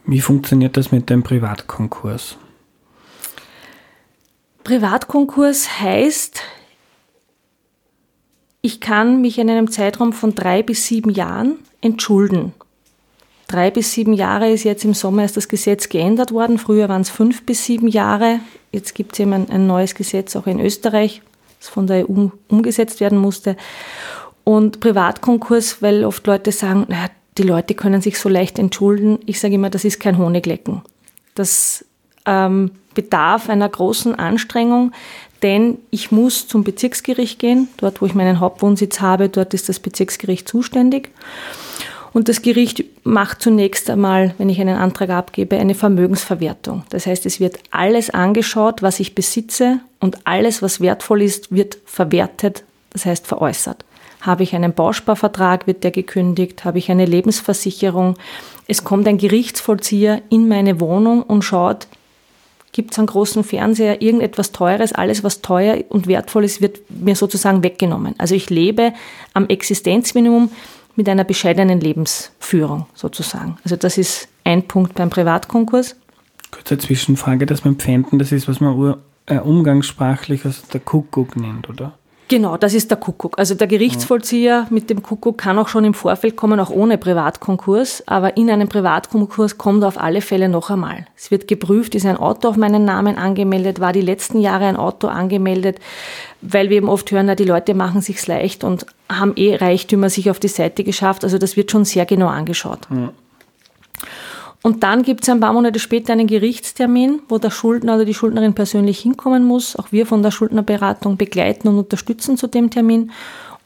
[0.05, 2.37] Wie funktioniert das mit dem Privatkonkurs?
[4.63, 6.41] Privatkonkurs heißt,
[8.61, 12.53] ich kann mich in einem Zeitraum von drei bis sieben Jahren entschulden.
[13.47, 16.57] Drei bis sieben Jahre ist jetzt im Sommer erst das Gesetz geändert worden.
[16.57, 18.39] Früher waren es fünf bis sieben Jahre.
[18.71, 21.21] Jetzt gibt es eben ein, ein, neues Gesetz auch in Österreich,
[21.59, 23.57] das von der EU umgesetzt werden musste.
[24.43, 29.19] Und Privatkonkurs, weil oft Leute sagen, naja, die Leute können sich so leicht entschulden.
[29.25, 30.81] Ich sage immer, das ist kein Honiglecken.
[31.35, 31.85] Das
[32.25, 34.91] ähm, bedarf einer großen Anstrengung,
[35.41, 39.79] denn ich muss zum Bezirksgericht gehen, dort wo ich meinen Hauptwohnsitz habe, dort ist das
[39.79, 41.09] Bezirksgericht zuständig.
[42.13, 46.83] Und das Gericht macht zunächst einmal, wenn ich einen Antrag abgebe, eine Vermögensverwertung.
[46.89, 51.79] Das heißt, es wird alles angeschaut, was ich besitze und alles, was wertvoll ist, wird
[51.85, 53.83] verwertet, das heißt veräußert.
[54.23, 56.63] Habe ich einen Bausparvertrag, wird der gekündigt?
[56.63, 58.15] Habe ich eine Lebensversicherung?
[58.67, 61.87] Es kommt ein Gerichtsvollzieher in meine Wohnung und schaut,
[62.71, 67.17] gibt es einen großen Fernseher, irgendetwas Teures, alles was teuer und wertvoll ist, wird mir
[67.17, 68.15] sozusagen weggenommen.
[68.17, 68.93] Also ich lebe
[69.33, 70.49] am Existenzminimum
[70.95, 73.57] mit einer bescheidenen Lebensführung sozusagen.
[73.65, 75.97] Also das ist ein Punkt beim Privatkonkurs.
[76.49, 81.67] Kurze Zwischenfrage, das mit Pfänden, das ist, was man äh, umgangssprachlich als der Kuckuck nennt,
[81.69, 81.97] oder?
[82.33, 83.37] Genau, das ist der Kuckuck.
[83.37, 88.01] Also der Gerichtsvollzieher mit dem Kuckuck kann auch schon im Vorfeld kommen, auch ohne Privatkonkurs.
[88.07, 91.05] Aber in einem Privatkonkurs kommt auf alle Fälle noch einmal.
[91.15, 94.77] Es wird geprüft, ist ein Auto auf meinen Namen angemeldet, war die letzten Jahre ein
[94.77, 95.77] Auto angemeldet,
[96.41, 100.09] weil wir eben oft hören, na, die Leute machen sich's leicht und haben eh Reichtümer
[100.09, 101.23] sich auf die Seite geschafft.
[101.23, 102.87] Also das wird schon sehr genau angeschaut.
[102.89, 103.13] Ja.
[104.63, 108.13] Und dann gibt es ein paar Monate später einen Gerichtstermin, wo der Schuldner oder die
[108.13, 109.75] Schuldnerin persönlich hinkommen muss.
[109.75, 113.11] Auch wir von der Schuldnerberatung begleiten und unterstützen zu dem Termin.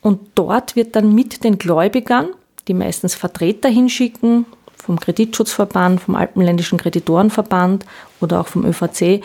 [0.02, 2.30] Und dort wird dann mit den Gläubigern,
[2.68, 7.86] die meistens Vertreter hinschicken, vom Kreditschutzverband, vom Alpenländischen Kreditorenverband
[8.20, 9.22] oder auch vom ÖVC,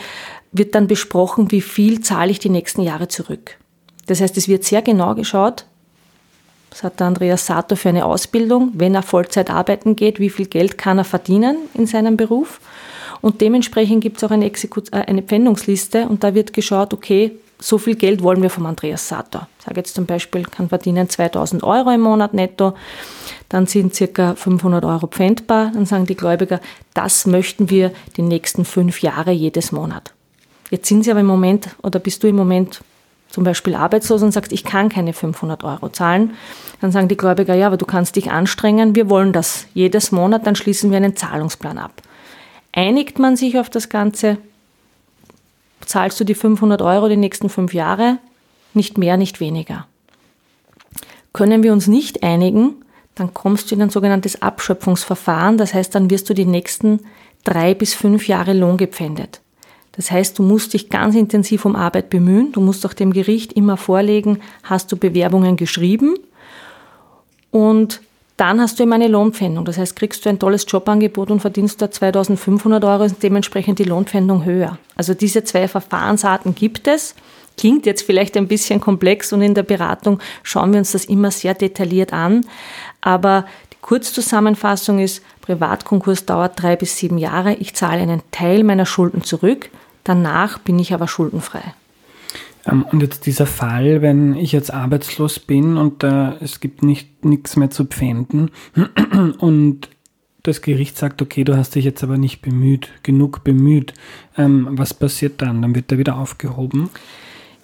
[0.52, 3.56] wird dann besprochen, wie viel zahle ich die nächsten Jahre zurück.
[4.06, 5.64] Das heißt, es wird sehr genau geschaut,
[6.72, 8.70] was hat der Andreas Sato für eine Ausbildung?
[8.74, 12.61] Wenn er Vollzeit arbeiten geht, wie viel Geld kann er verdienen in seinem Beruf?
[13.20, 17.32] Und dementsprechend gibt es auch eine, Exekut äh, eine Pfändungsliste und da wird geschaut, okay,
[17.61, 19.40] so viel Geld wollen wir vom Andreas Sato.
[19.58, 22.74] Ich sage jetzt zum Beispiel, kann verdienen 2000 Euro im Monat netto,
[23.48, 26.61] dann sind circa 500 Euro pfändbar, dann sagen die Gläubiger,
[26.94, 30.12] das möchten wir die nächsten fünf Jahre jedes Monat.
[30.70, 32.80] Jetzt sind sie aber im Moment, oder bist du im Moment
[33.33, 36.35] zum Beispiel arbeitslos und sagst, ich kann keine 500 Euro zahlen,
[36.81, 40.47] dann sagen die Gläubiger, ja, aber du kannst dich anstrengen, wir wollen das jedes Monat,
[40.47, 42.03] dann schließen wir einen Zahlungsplan ab.
[42.73, 44.37] Einigt man sich auf das Ganze,
[45.81, 48.18] zahlst du die 500 Euro die nächsten fünf Jahre,
[48.75, 49.87] nicht mehr, nicht weniger.
[51.33, 52.75] Können wir uns nicht einigen,
[53.14, 57.01] dann kommst du in ein sogenanntes Abschöpfungsverfahren, das heißt, dann wirst du die nächsten
[57.45, 59.41] drei bis fünf Jahre Lohn gepfändet.
[59.92, 62.52] Das heißt, du musst dich ganz intensiv um Arbeit bemühen.
[62.52, 66.14] Du musst auch dem Gericht immer vorlegen, hast du Bewerbungen geschrieben
[67.50, 68.00] und
[68.38, 69.64] dann hast du immer eine Lohnpfändung.
[69.64, 73.85] Das heißt, kriegst du ein tolles Jobangebot und verdienst da 2500 Euro, ist dementsprechend die
[73.85, 74.78] Lohnpfändung höher.
[74.96, 77.14] Also diese zwei Verfahrensarten gibt es.
[77.59, 81.31] Klingt jetzt vielleicht ein bisschen komplex und in der Beratung schauen wir uns das immer
[81.31, 82.46] sehr detailliert an.
[83.02, 87.55] Aber die Kurzzusammenfassung ist, Privatkonkurs dauert drei bis sieben Jahre.
[87.55, 89.70] Ich zahle einen Teil meiner Schulden zurück.
[90.04, 91.62] Danach bin ich aber schuldenfrei.
[92.66, 97.24] Ähm, und jetzt dieser Fall, wenn ich jetzt arbeitslos bin und äh, es gibt nicht
[97.24, 98.50] nichts mehr zu pfänden
[99.38, 99.88] und
[100.42, 103.94] das Gericht sagt, okay, du hast dich jetzt aber nicht bemüht, genug bemüht.
[104.36, 105.62] Ähm, was passiert dann?
[105.62, 106.90] Dann wird er wieder aufgehoben?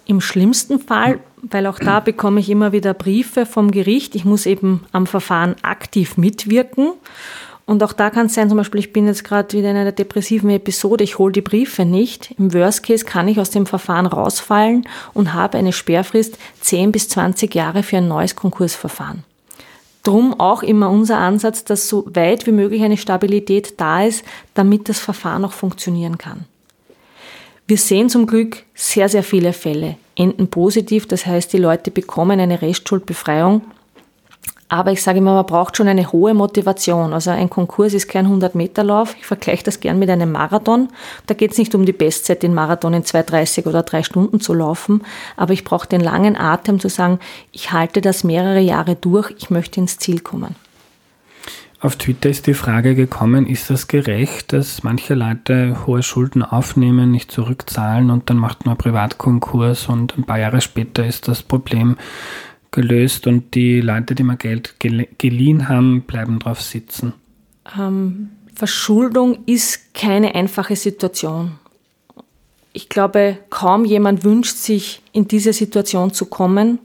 [0.05, 4.45] Im schlimmsten Fall, weil auch da bekomme ich immer wieder Briefe vom Gericht, ich muss
[4.45, 6.93] eben am Verfahren aktiv mitwirken
[7.69, 9.91] und auch da kann es sein, zum Beispiel, ich bin jetzt gerade wieder in einer
[9.91, 12.33] depressiven Episode, ich hole die Briefe nicht.
[12.39, 17.09] Im Worst Case kann ich aus dem Verfahren rausfallen und habe eine Sperrfrist 10 bis
[17.09, 19.23] 20 Jahre für ein neues Konkursverfahren.
[20.01, 24.89] Drum auch immer unser Ansatz, dass so weit wie möglich eine Stabilität da ist, damit
[24.89, 26.45] das Verfahren auch funktionieren kann.
[27.67, 32.39] Wir sehen zum Glück sehr, sehr viele Fälle, enden positiv, das heißt, die Leute bekommen
[32.39, 33.61] eine Restschuldbefreiung
[34.69, 37.11] aber ich sage immer, man braucht schon eine hohe Motivation.
[37.11, 39.15] Also ein Konkurs ist kein 100-Meter-Lauf.
[39.19, 40.89] Ich vergleiche das gern mit einem Marathon.
[41.25, 44.53] Da geht es nicht um die Bestzeit, den Marathon in 2,30 oder 3 Stunden zu
[44.53, 45.01] laufen.
[45.35, 47.19] Aber ich brauche den langen Atem zu sagen,
[47.51, 50.55] ich halte das mehrere Jahre durch, ich möchte ins Ziel kommen.
[51.81, 57.09] Auf Twitter ist die Frage gekommen, ist das gerecht, dass manche Leute hohe Schulden aufnehmen,
[57.09, 61.95] nicht zurückzahlen und dann macht man Privatkonkurs und ein paar Jahre später ist das Problem
[62.71, 67.13] gelöst und die Leute, die mir Geld geliehen haben, bleiben drauf sitzen?
[67.77, 71.51] Ähm, Verschuldung ist keine einfache Situation.
[72.71, 76.79] Ich glaube, kaum jemand wünscht sich, in diese Situation zu kommen.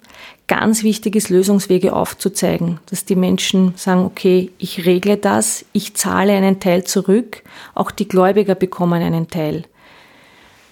[0.47, 6.33] Ganz wichtig ist, Lösungswege aufzuzeigen, dass die Menschen sagen, okay, ich regle das, ich zahle
[6.33, 7.43] einen Teil zurück,
[7.75, 9.65] auch die Gläubiger bekommen einen Teil.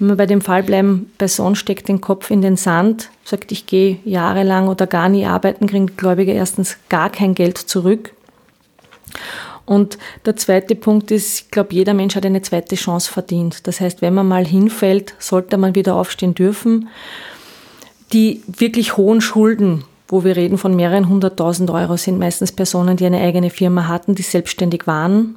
[0.02, 3.66] Wenn wir bei dem Fall bleiben, Person steckt den Kopf in den Sand, sagt, ich
[3.66, 8.12] gehe jahrelang oder gar nie arbeiten, kriegt Gläubiger erstens gar kein Geld zurück.
[9.64, 13.68] Und der zweite Punkt ist, ich glaube, jeder Mensch hat eine zweite Chance verdient.
[13.68, 16.88] Das heißt, wenn man mal hinfällt, sollte man wieder aufstehen dürfen.
[18.12, 23.06] Die wirklich hohen Schulden, wo wir reden von mehreren hunderttausend Euro, sind meistens Personen, die
[23.06, 25.36] eine eigene Firma hatten, die selbstständig waren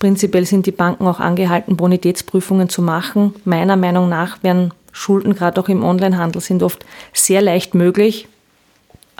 [0.00, 3.34] Prinzipiell sind die Banken auch angehalten, Bonitätsprüfungen zu machen.
[3.44, 8.26] Meiner Meinung nach werden Schulden gerade auch im Onlinehandel sind oft sehr leicht möglich.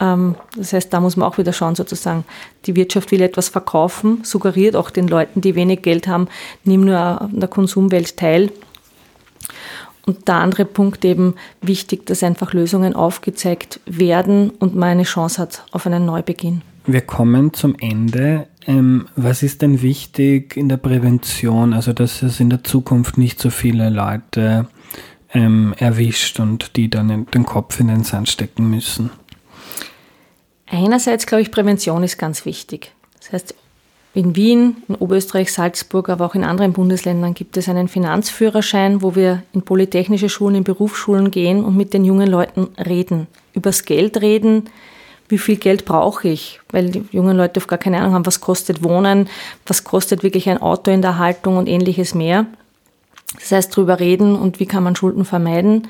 [0.00, 2.24] Ähm, das heißt, da muss man auch wieder schauen, sozusagen,
[2.64, 6.28] die Wirtschaft will etwas verkaufen, suggeriert auch den Leuten, die wenig Geld haben,
[6.64, 8.50] nimm nur an der Konsumwelt teil.
[10.06, 15.42] Und der andere Punkt eben wichtig, dass einfach Lösungen aufgezeigt werden und man eine Chance
[15.42, 16.62] hat auf einen Neubeginn.
[16.86, 18.46] Wir kommen zum Ende.
[18.66, 23.40] Ähm, was ist denn wichtig in der Prävention, also dass es in der Zukunft nicht
[23.40, 24.66] so viele Leute
[25.32, 29.10] ähm, erwischt und die dann den Kopf in den Sand stecken müssen?
[30.66, 32.92] Einerseits glaube ich, Prävention ist ganz wichtig.
[33.18, 33.54] Das heißt,
[34.12, 39.14] in Wien, in Oberösterreich, Salzburg, aber auch in anderen Bundesländern gibt es einen Finanzführerschein, wo
[39.14, 43.28] wir in polytechnische Schulen, in Berufsschulen gehen und mit den jungen Leuten reden.
[43.54, 44.64] Übers Geld reden,
[45.30, 46.60] wie viel Geld brauche ich?
[46.70, 49.28] Weil die jungen Leute oft gar keine Ahnung haben, was kostet Wohnen,
[49.66, 52.46] was kostet wirklich ein Auto in der Haltung und ähnliches mehr.
[53.38, 55.88] Das heißt, drüber reden und wie kann man Schulden vermeiden.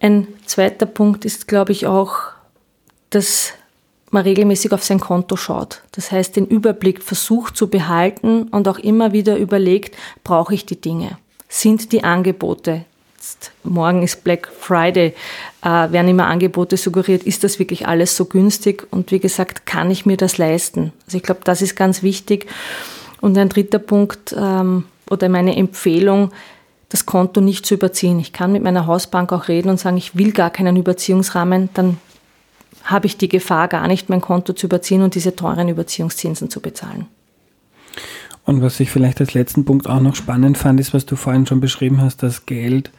[0.00, 2.14] Ein zweiter Punkt ist, glaube ich, auch,
[3.10, 3.52] dass
[4.10, 5.82] man regelmäßig auf sein Konto schaut.
[5.92, 10.80] Das heißt, den Überblick versucht zu behalten und auch immer wieder überlegt, brauche ich die
[10.80, 11.18] Dinge?
[11.48, 12.86] Sind die Angebote?
[13.20, 15.14] Jetzt, morgen ist Black Friday,
[15.62, 18.86] äh, werden immer Angebote suggeriert, ist das wirklich alles so günstig?
[18.90, 20.94] Und wie gesagt, kann ich mir das leisten?
[21.04, 22.46] Also ich glaube, das ist ganz wichtig.
[23.20, 26.30] Und ein dritter Punkt ähm, oder meine Empfehlung,
[26.88, 28.18] das Konto nicht zu überziehen.
[28.20, 31.98] Ich kann mit meiner Hausbank auch reden und sagen, ich will gar keinen Überziehungsrahmen, dann
[32.84, 36.62] habe ich die Gefahr, gar nicht mein Konto zu überziehen und diese teuren Überziehungszinsen zu
[36.62, 37.06] bezahlen.
[38.50, 41.46] Und was ich vielleicht als letzten Punkt auch noch spannend fand, ist, was du vorhin
[41.46, 42.90] schon beschrieben hast, dass Geld,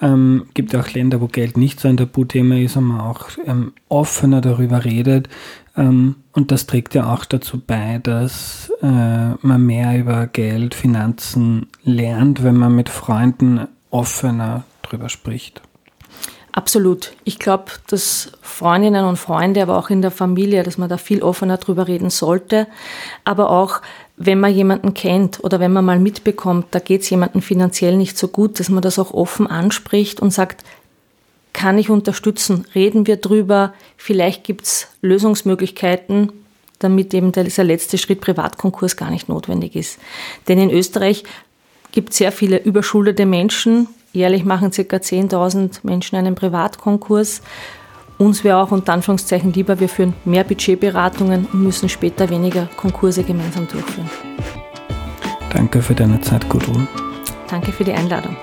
[0.00, 3.74] ähm, gibt auch Länder, wo Geld nicht so ein Tabuthema ist und man auch ähm,
[3.90, 5.28] offener darüber redet.
[5.76, 11.66] Ähm, und das trägt ja auch dazu bei, dass äh, man mehr über Geld, Finanzen
[11.82, 15.60] lernt, wenn man mit Freunden offener darüber spricht.
[16.52, 17.12] Absolut.
[17.24, 21.22] Ich glaube, dass Freundinnen und Freunde, aber auch in der Familie, dass man da viel
[21.22, 22.66] offener drüber reden sollte.
[23.24, 23.82] Aber auch,
[24.18, 28.18] wenn man jemanden kennt oder wenn man mal mitbekommt, da geht es jemandem finanziell nicht
[28.18, 30.64] so gut, dass man das auch offen anspricht und sagt,
[31.52, 32.66] kann ich unterstützen?
[32.74, 33.72] Reden wir drüber.
[33.96, 36.32] Vielleicht gibt es Lösungsmöglichkeiten,
[36.78, 39.98] damit eben dieser letzte Schritt Privatkonkurs gar nicht notwendig ist.
[40.46, 41.24] Denn in Österreich
[41.92, 44.82] gibt es sehr viele überschuldete Menschen, Jährlich machen ca.
[44.82, 47.42] 10.000 Menschen einen Privatkonkurs.
[48.18, 53.22] Uns wäre auch unter Anführungszeichen lieber, wir führen mehr Budgetberatungen und müssen später weniger Konkurse
[53.22, 54.10] gemeinsam durchführen.
[55.50, 56.88] Danke für deine Zeit, Gudrun.
[57.48, 58.36] Danke für die Einladung.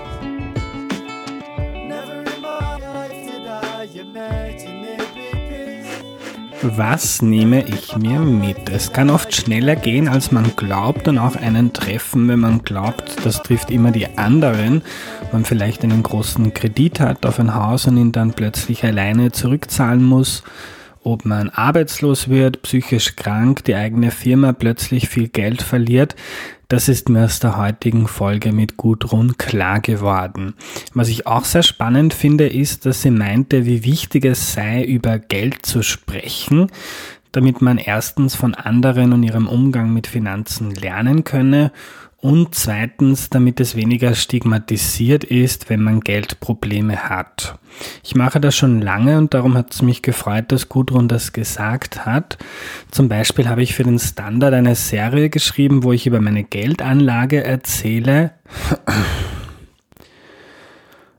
[6.61, 8.69] Was nehme ich mir mit?
[8.71, 13.23] Es kann oft schneller gehen, als man glaubt und auch einen treffen, wenn man glaubt,
[13.23, 14.81] das trifft immer die anderen.
[15.35, 20.01] Man vielleicht einen großen Kredit hat auf ein Haus und ihn dann plötzlich alleine zurückzahlen
[20.01, 20.43] muss.
[21.03, 26.15] Ob man arbeitslos wird, psychisch krank, die eigene Firma plötzlich viel Geld verliert.
[26.69, 30.53] Das ist mir aus der heutigen Folge mit Gudrun klar geworden.
[30.93, 35.19] Was ich auch sehr spannend finde, ist, dass sie meinte, wie wichtig es sei, über
[35.19, 36.71] Geld zu sprechen,
[37.33, 41.73] damit man erstens von anderen und ihrem Umgang mit Finanzen lernen könne
[42.25, 47.59] und zweitens, damit es weniger stigmatisiert ist, wenn man Geldprobleme hat.
[48.03, 52.07] Ich mache das schon lange und darum hat es mich gefreut, dass Gudrun das gesagt
[52.07, 52.39] hat.
[52.89, 57.43] Zum Beispiel habe ich für den Standard eine Serie geschrieben, wo ich über meine Geldanlage
[57.43, 58.31] erzähle.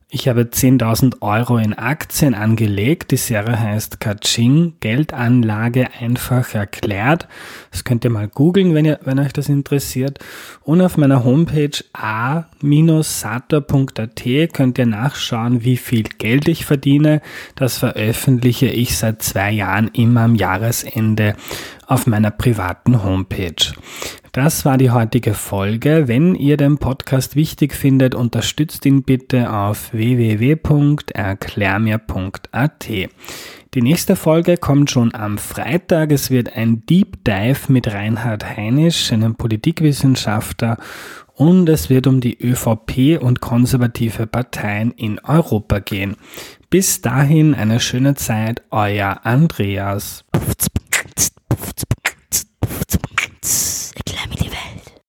[0.08, 3.10] Ich habe 10.000 Euro in Aktien angelegt.
[3.10, 7.26] Die Serie heißt Kaching, Geldanlage einfach erklärt.
[7.72, 10.20] Das könnt ihr mal googeln, wenn, ihr, wenn euch das interessiert.
[10.62, 12.52] Und auf meiner Homepage a-sater.at
[14.52, 17.20] könnt ihr nachschauen, wie viel Geld ich verdiene.
[17.56, 21.34] Das veröffentliche ich seit zwei Jahren immer am Jahresende
[21.88, 23.74] auf meiner privaten Homepage.
[24.36, 26.08] Das war die heutige Folge.
[26.08, 32.86] Wenn ihr den Podcast wichtig findet, unterstützt ihn bitte auf www.erklärmir.at.
[32.86, 33.08] Die
[33.80, 36.12] nächste Folge kommt schon am Freitag.
[36.12, 40.76] Es wird ein Deep Dive mit Reinhard Heinisch, einem Politikwissenschaftler,
[41.32, 46.16] und es wird um die ÖVP und konservative Parteien in Europa gehen.
[46.68, 50.26] Bis dahin eine schöne Zeit, euer Andreas.